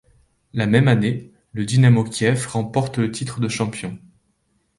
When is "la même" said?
0.53-0.87